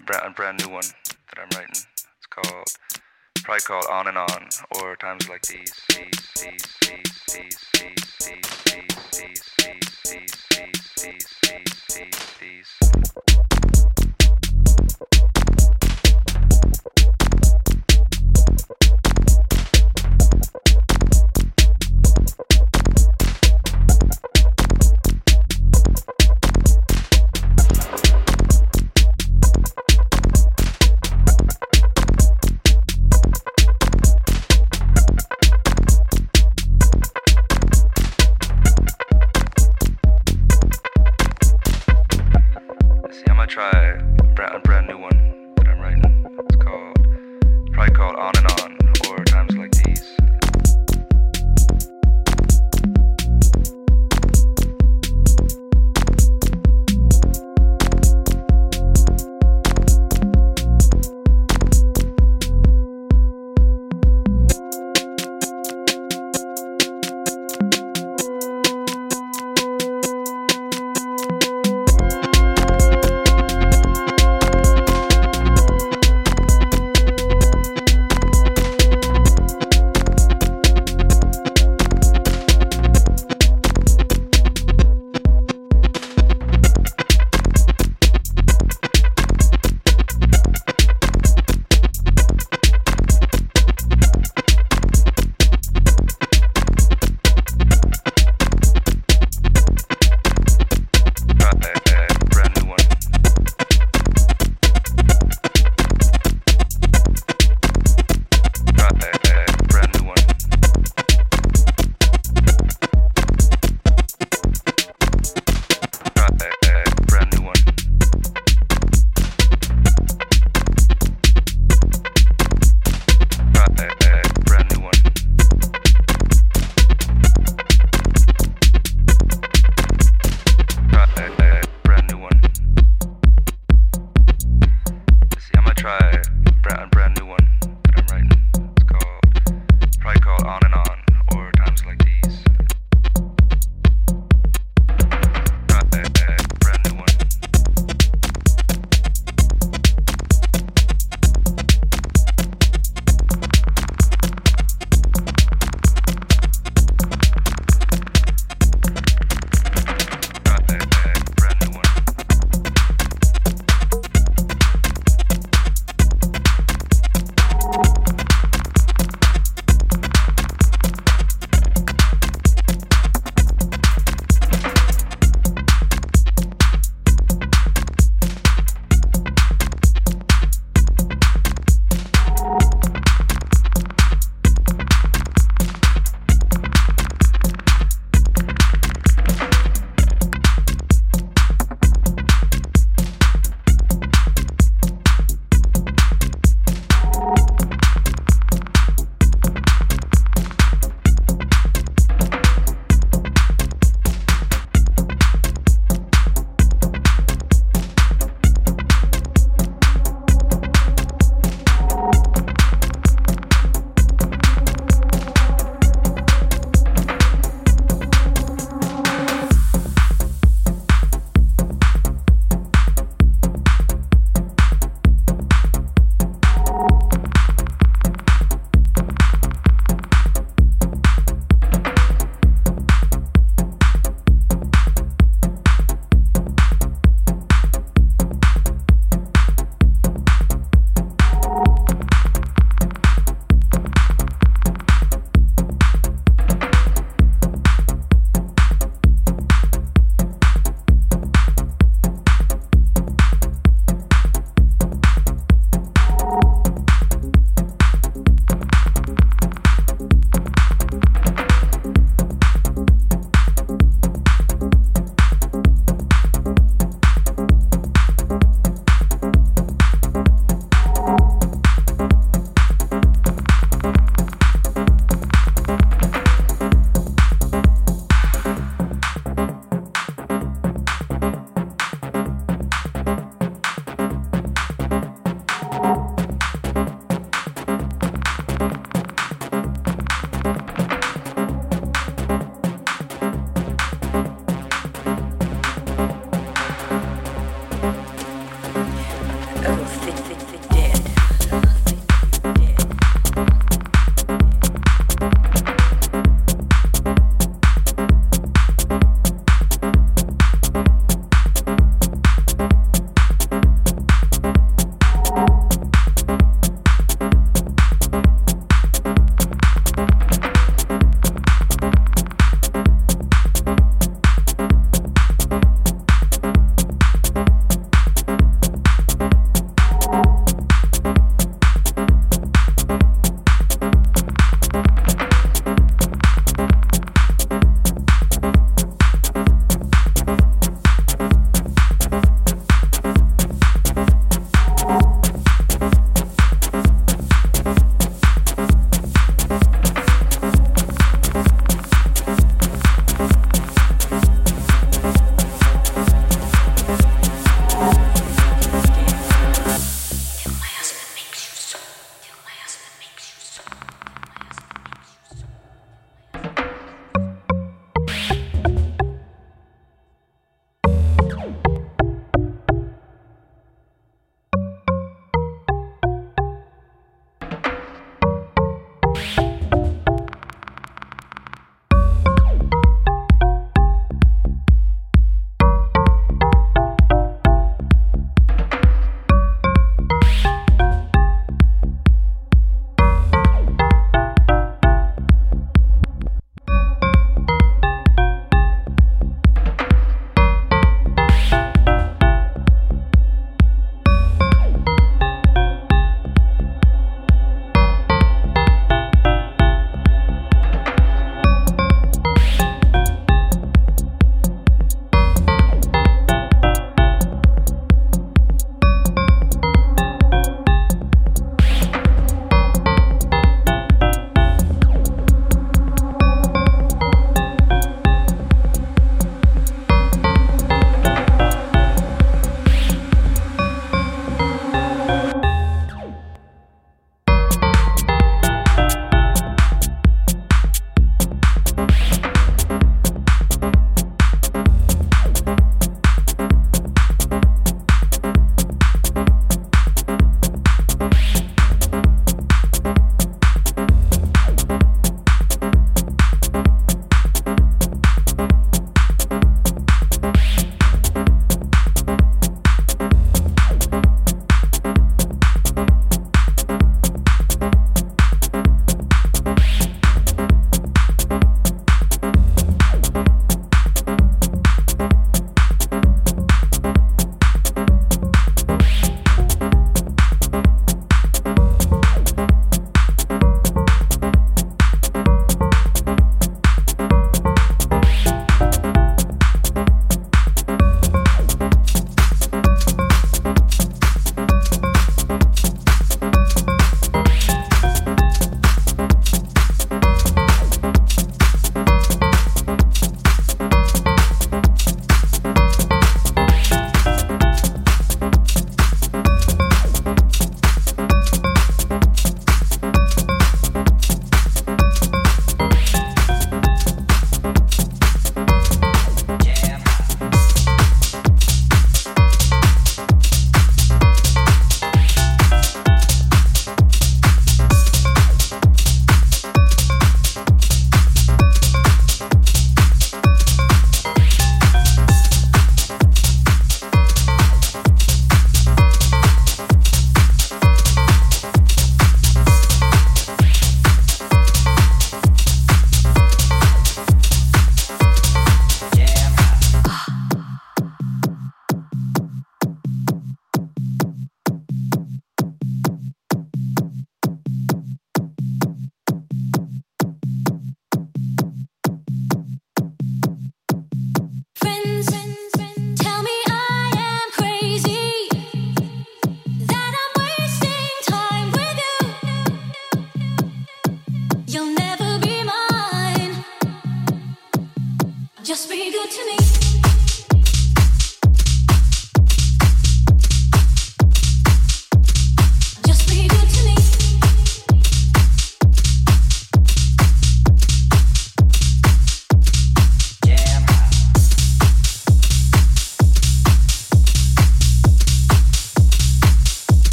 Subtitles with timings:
[0.00, 1.70] a brand, a brand new one that I'm writing.
[1.70, 2.66] It's called
[3.42, 5.72] probably called On and On or Times Like These.
[5.88, 6.78] These, these,
[12.40, 13.37] these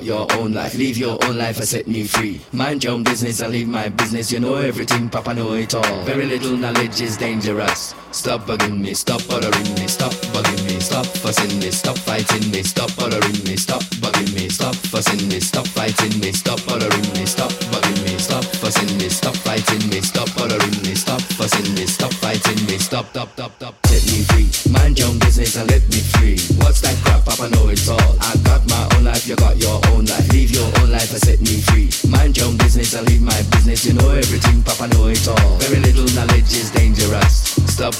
[0.00, 0.74] about your own life.
[0.74, 2.40] Leave your own life and set me free.
[2.52, 4.32] Mind your own business and leave my business.
[4.32, 6.02] You know everything, Papa know it all.
[6.04, 7.94] Very little knowledge is dangerous.
[8.12, 12.62] Stop bugging me, stop bothering me, stop bugging me, stop fussing me, stop fighting me,
[12.62, 17.26] stop bothering me, stop bugging me, stop fussing me, stop fighting me, stop bothering me,
[17.26, 21.86] stop bugging me, stop fussing me, stop fighting me, stop bothering me, stop fussing me,
[21.86, 23.49] stop fighting me, stop, stop, stop.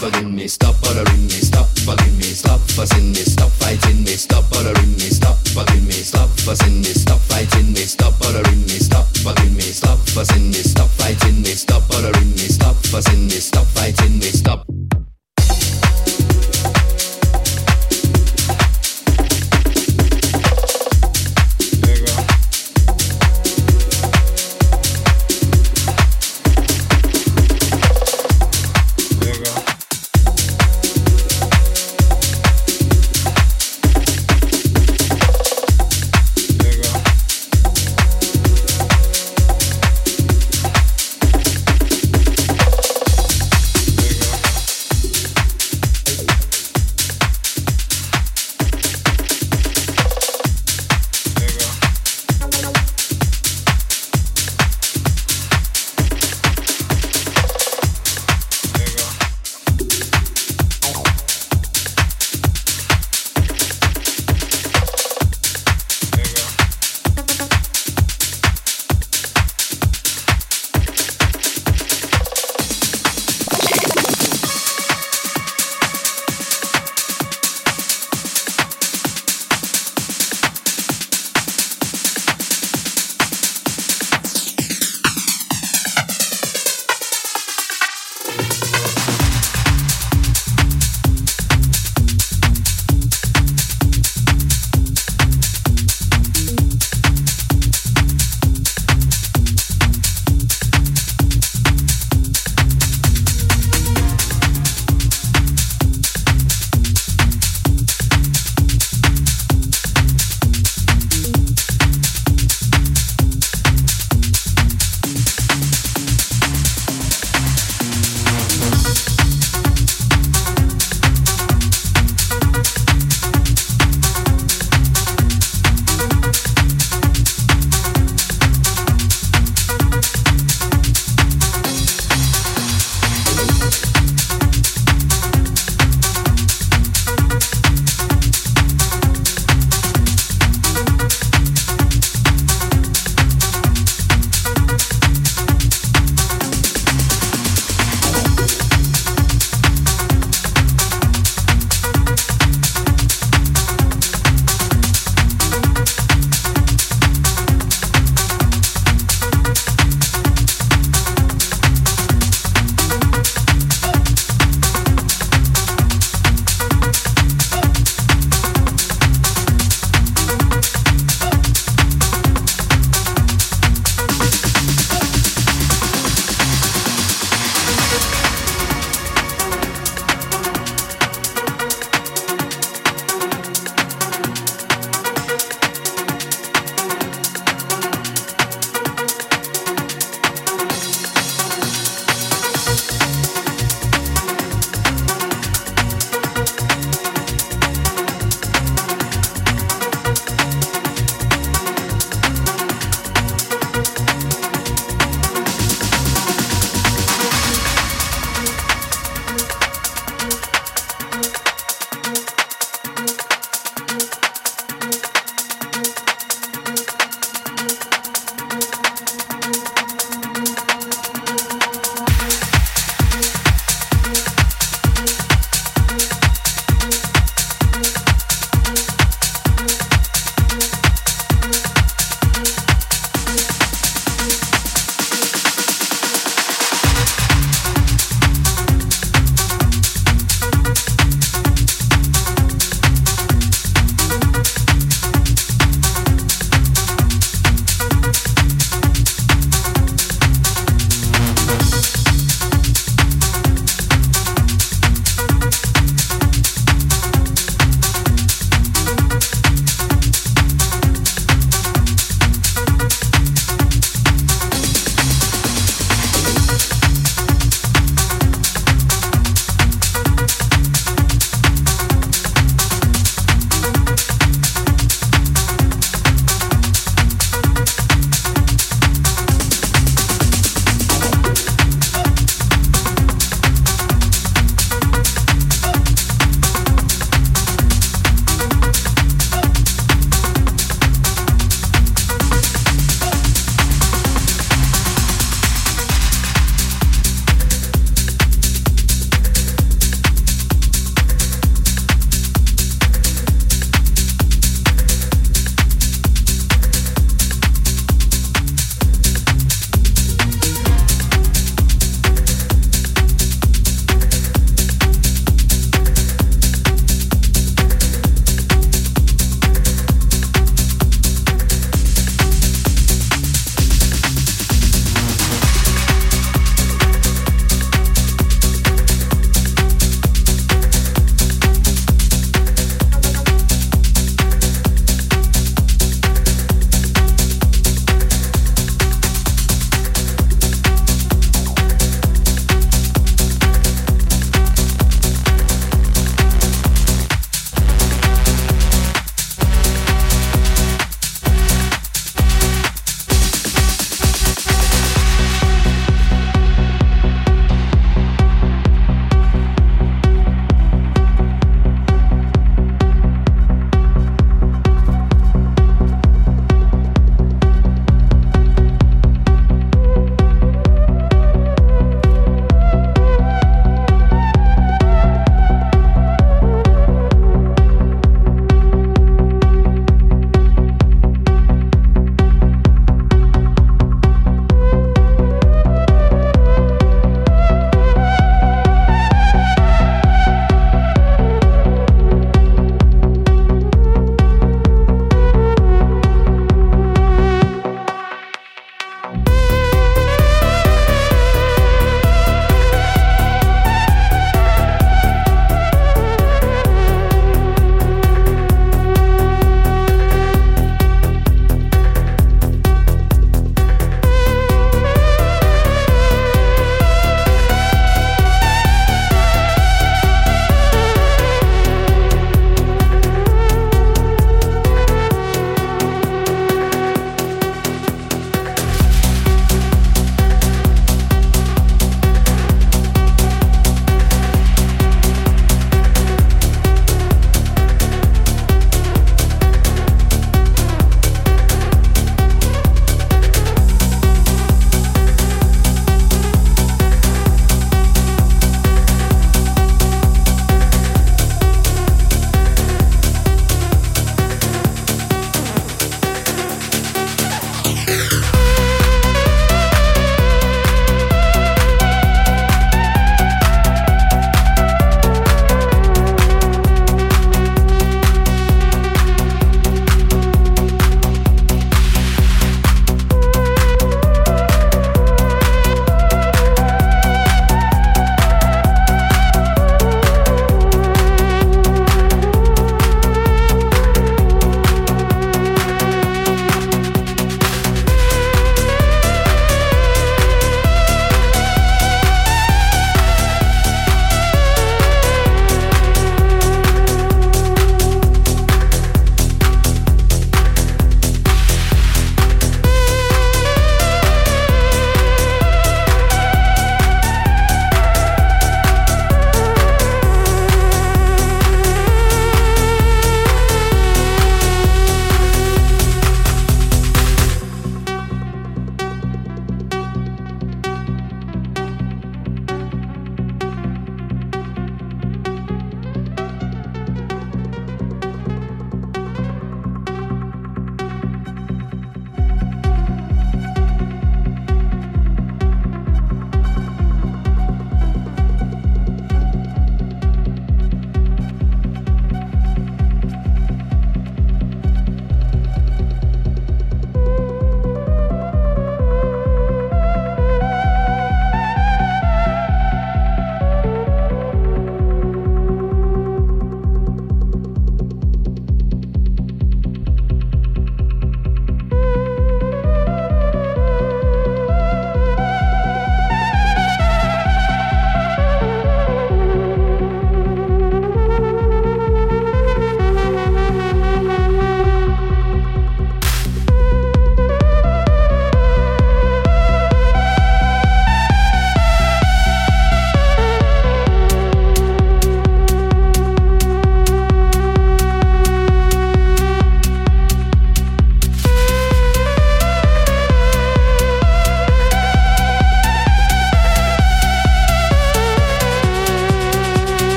[0.00, 0.48] fucking me.
[0.48, 0.79] Stop